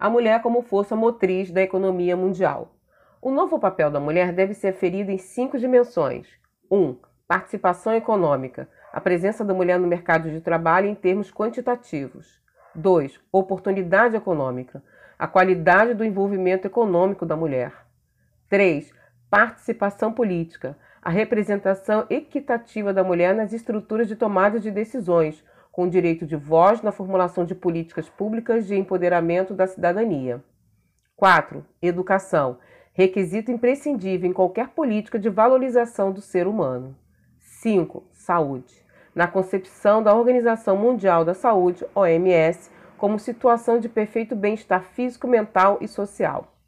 [0.00, 2.74] a mulher como força motriz da economia mundial.
[3.20, 6.26] O novo papel da mulher deve ser aferido em cinco dimensões.
[6.70, 6.76] 1.
[6.78, 6.96] Um,
[7.28, 12.40] participação econômica, a presença da mulher no mercado de trabalho em termos quantitativos.
[12.74, 13.20] 2.
[13.30, 14.82] Oportunidade econômica,
[15.18, 17.74] a qualidade do envolvimento econômico da mulher.
[18.48, 18.90] 3.
[19.28, 25.44] Participação política, a representação equitativa da mulher nas estruturas de tomada de decisões,
[25.80, 30.44] com direito de voz na formulação de políticas públicas de empoderamento da cidadania.
[31.16, 31.64] 4.
[31.80, 32.58] Educação,
[32.92, 36.94] requisito imprescindível em qualquer política de valorização do ser humano.
[37.62, 38.04] 5.
[38.12, 45.26] Saúde, na concepção da Organização Mundial da Saúde, OMS, como situação de perfeito bem-estar físico,
[45.26, 46.59] mental e social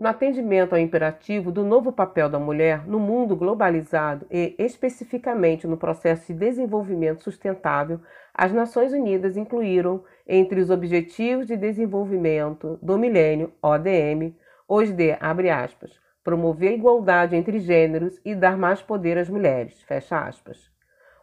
[0.00, 5.76] no atendimento ao imperativo do novo papel da mulher no mundo globalizado e, especificamente, no
[5.76, 8.00] processo de desenvolvimento sustentável,
[8.32, 14.34] as Nações Unidas incluíram, entre os Objetivos de Desenvolvimento do Milênio, ODM,
[14.66, 15.92] os de, abre aspas,
[16.24, 20.70] promover a igualdade entre gêneros e dar mais poder às mulheres, fecha aspas.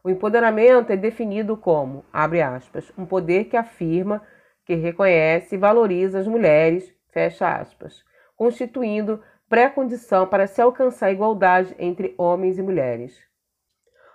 [0.04, 4.22] O empoderamento é definido como, abre aspas, um poder que afirma,
[4.64, 8.06] que reconhece e valoriza as mulheres, fecha aspas,
[8.38, 13.20] constituindo pré-condição para se alcançar a igualdade entre homens e mulheres.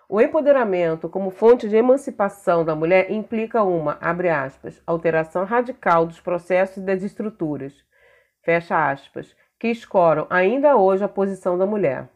[0.09, 6.21] O empoderamento como fonte de emancipação da mulher implica uma, abre aspas, alteração radical dos
[6.21, 7.75] processos e das estruturas,
[8.43, 12.09] fecha aspas, que escoram ainda hoje a posição da mulher.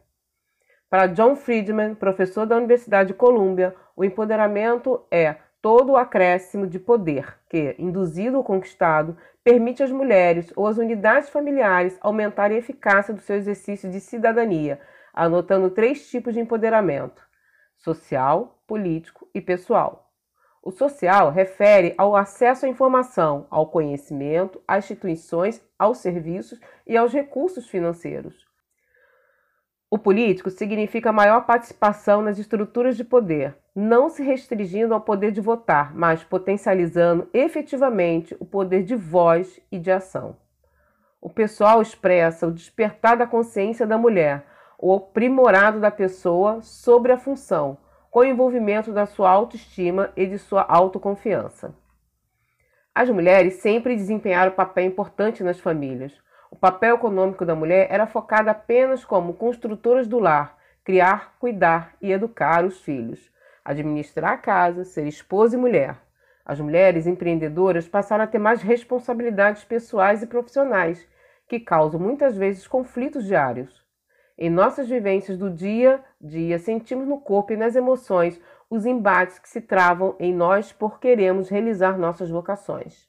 [0.89, 6.79] Para John Friedman, professor da Universidade de Colômbia, o empoderamento é todo o acréscimo de
[6.79, 9.17] poder que, induzido ou conquistado,
[9.47, 14.77] permite às mulheres ou às unidades familiares aumentarem a eficácia do seu exercício de cidadania,
[15.13, 17.25] anotando três tipos de empoderamento:
[17.77, 20.11] social, político e pessoal.
[20.61, 27.13] O social refere ao acesso à informação, ao conhecimento, às instituições, aos serviços e aos
[27.13, 28.46] recursos financeiros.
[29.89, 35.39] O político significa maior participação nas estruturas de poder, não se restringindo ao poder de
[35.39, 40.35] votar, mas potencializando efetivamente o poder de voz e de ação.
[41.21, 44.45] O pessoal expressa o despertar da consciência da mulher,
[44.77, 47.77] o aprimorado da pessoa sobre a função,
[48.11, 51.73] com o envolvimento da sua autoestima e de sua autoconfiança.
[52.93, 56.11] As mulheres sempre desempenharam papel importante nas famílias,
[56.49, 62.11] o papel econômico da mulher era focado apenas como construtoras do lar, criar, cuidar e
[62.11, 63.29] educar os filhos,
[63.63, 65.97] administrar a casa, ser esposa e mulher.
[66.45, 71.05] As mulheres empreendedoras passaram a ter mais responsabilidades pessoais e profissionais,
[71.47, 73.85] que causam muitas vezes conflitos diários.
[74.37, 79.39] Em nossas vivências do dia a dia, sentimos no corpo e nas emoções os embates
[79.39, 83.07] que se travam em nós por queremos realizar nossas vocações.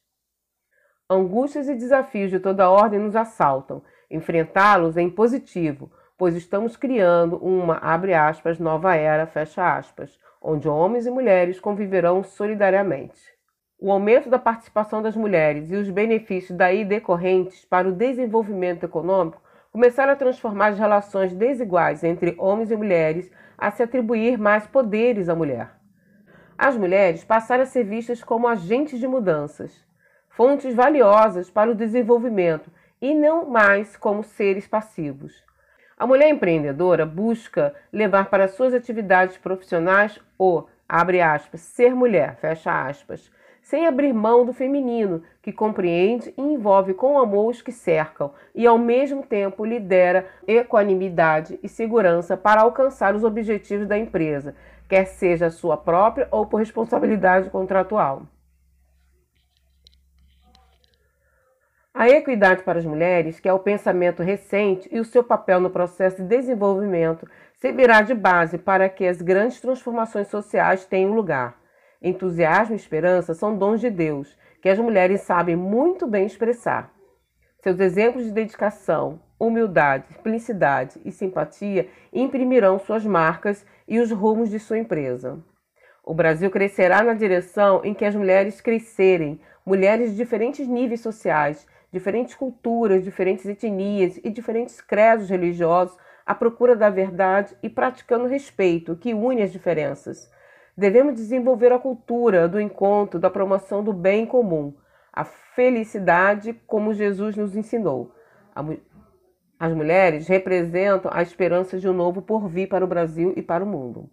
[1.11, 3.83] Angústias e desafios de toda ordem nos assaltam.
[4.11, 11.07] Enfrentá-los é impositivo, pois estamos criando uma, abre aspas, nova era, fecha aspas, onde homens
[11.07, 13.23] e mulheres conviverão solidariamente.
[13.81, 19.41] O aumento da participação das mulheres e os benefícios daí decorrentes para o desenvolvimento econômico
[19.73, 25.31] começaram a transformar as relações desiguais entre homens e mulheres a se atribuir mais poderes
[25.31, 25.71] à mulher.
[26.59, 29.88] As mulheres passaram a ser vistas como agentes de mudanças
[30.39, 32.71] fontes valiosas para o desenvolvimento
[33.03, 35.43] e não mais como seres passivos.
[35.99, 42.87] A mulher empreendedora busca levar para suas atividades profissionais o, abre aspas, ser mulher, fecha
[42.87, 48.31] aspas, sem abrir mão do feminino, que compreende e envolve com amor os que cercam
[48.55, 54.55] e, ao mesmo tempo, lidera equanimidade e segurança para alcançar os objetivos da empresa,
[54.89, 58.23] quer seja sua própria ou por responsabilidade contratual.
[62.01, 65.69] A equidade para as mulheres, que é o pensamento recente e o seu papel no
[65.69, 71.57] processo de desenvolvimento, servirá de base para que as grandes transformações sociais tenham lugar.
[72.01, 76.89] Entusiasmo e esperança são dons de Deus, que as mulheres sabem muito bem expressar.
[77.65, 84.61] Seus exemplos de dedicação, humildade, simplicidade e simpatia imprimirão suas marcas e os rumos de
[84.61, 85.43] sua empresa.
[86.05, 91.67] O Brasil crescerá na direção em que as mulheres crescerem, mulheres de diferentes níveis sociais,
[91.93, 95.97] diferentes culturas, diferentes etnias e diferentes credos religiosos
[96.27, 100.31] à procura da verdade e praticando respeito que une as diferenças.
[100.77, 104.75] Devemos desenvolver a cultura do encontro, da promoção do bem comum,
[105.13, 108.15] a felicidade como Jesus nos ensinou.
[109.59, 113.67] As mulheres representam a esperança de um novo porvir para o Brasil e para o
[113.67, 114.09] mundo.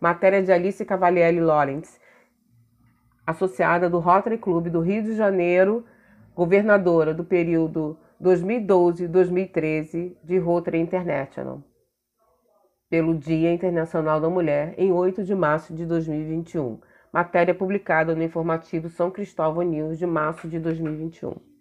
[0.00, 2.00] Matéria de Alice Cavalieri Lawrence,
[3.26, 5.84] associada do Rotary Club do Rio de Janeiro,
[6.34, 11.62] governadora do período 2012-2013 de Rotary International,
[12.88, 16.78] pelo Dia Internacional da Mulher, em 8 de março de 2021.
[17.12, 21.51] Matéria publicada no informativo São Cristóvão News de março de 2021.